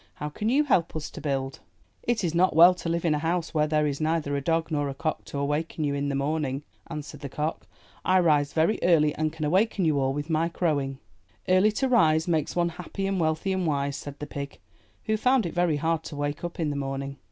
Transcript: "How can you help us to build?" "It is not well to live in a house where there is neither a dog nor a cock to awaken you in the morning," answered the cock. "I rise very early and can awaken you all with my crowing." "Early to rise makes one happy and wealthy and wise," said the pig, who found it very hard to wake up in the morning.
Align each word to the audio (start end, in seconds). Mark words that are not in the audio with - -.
"How 0.15 0.29
can 0.29 0.49
you 0.49 0.63
help 0.63 0.95
us 0.95 1.11
to 1.11 1.21
build?" 1.21 1.59
"It 2.01 2.23
is 2.23 2.33
not 2.33 2.55
well 2.55 2.73
to 2.73 2.89
live 2.89 3.05
in 3.05 3.13
a 3.13 3.19
house 3.19 3.53
where 3.53 3.67
there 3.67 3.85
is 3.85 4.01
neither 4.01 4.35
a 4.35 4.41
dog 4.41 4.71
nor 4.71 4.89
a 4.89 4.95
cock 4.95 5.25
to 5.25 5.37
awaken 5.37 5.83
you 5.83 5.93
in 5.93 6.09
the 6.09 6.15
morning," 6.15 6.63
answered 6.89 7.19
the 7.19 7.29
cock. 7.29 7.67
"I 8.03 8.19
rise 8.19 8.51
very 8.51 8.79
early 8.81 9.13
and 9.13 9.31
can 9.31 9.45
awaken 9.45 9.85
you 9.85 9.99
all 9.99 10.11
with 10.11 10.27
my 10.27 10.49
crowing." 10.49 10.97
"Early 11.47 11.71
to 11.73 11.87
rise 11.87 12.27
makes 12.27 12.55
one 12.55 12.69
happy 12.69 13.05
and 13.05 13.19
wealthy 13.19 13.53
and 13.53 13.67
wise," 13.67 13.95
said 13.95 14.17
the 14.17 14.25
pig, 14.25 14.57
who 15.05 15.17
found 15.17 15.45
it 15.45 15.53
very 15.53 15.75
hard 15.77 16.03
to 16.05 16.15
wake 16.15 16.43
up 16.43 16.59
in 16.59 16.71
the 16.71 16.75
morning. 16.75 17.17